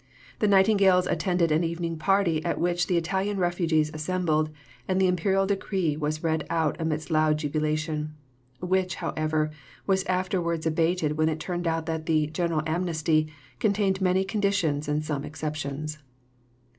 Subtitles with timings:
[0.39, 4.49] The Nightingales attended an evening party at which the Italian refugees assembled
[4.87, 8.15] and the Imperial decree was read out amidst loud jubilation;
[8.59, 9.51] which, however,
[9.85, 15.05] was afterwards abated when it turned out that the "general amnesty" contained many conditions and
[15.05, 15.99] some exceptions.